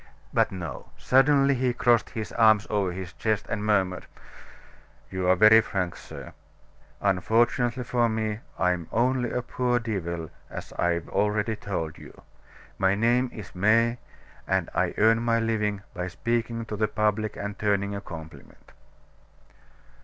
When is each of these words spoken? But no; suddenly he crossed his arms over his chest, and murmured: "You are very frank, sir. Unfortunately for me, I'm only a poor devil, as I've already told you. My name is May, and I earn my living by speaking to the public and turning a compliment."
But 0.33 0.51
no; 0.51 0.89
suddenly 0.97 1.53
he 1.53 1.73
crossed 1.73 2.09
his 2.09 2.31
arms 2.31 2.65
over 2.71 2.91
his 2.91 3.13
chest, 3.13 3.45
and 3.47 3.63
murmured: 3.63 4.07
"You 5.11 5.27
are 5.29 5.35
very 5.35 5.61
frank, 5.61 5.95
sir. 5.95 6.33
Unfortunately 7.01 7.83
for 7.83 8.09
me, 8.09 8.39
I'm 8.57 8.87
only 8.91 9.29
a 9.29 9.43
poor 9.43 9.77
devil, 9.77 10.31
as 10.49 10.73
I've 10.73 11.07
already 11.07 11.55
told 11.55 11.99
you. 11.99 12.23
My 12.79 12.95
name 12.95 13.29
is 13.31 13.53
May, 13.53 13.99
and 14.47 14.71
I 14.73 14.95
earn 14.97 15.21
my 15.21 15.39
living 15.39 15.83
by 15.93 16.07
speaking 16.07 16.65
to 16.65 16.75
the 16.75 16.87
public 16.87 17.35
and 17.37 17.59
turning 17.59 17.93
a 17.93 18.01
compliment." 18.01 18.71